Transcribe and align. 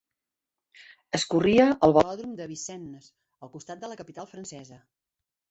Es 1.17 1.25
corria 1.33 1.67
al 1.87 1.93
Velòdrom 1.97 2.33
de 2.41 2.49
Vincennes, 2.55 3.11
al 3.49 3.53
costat 3.59 3.85
de 3.85 3.93
la 3.93 4.01
capital 4.03 4.33
francesa. 4.35 4.83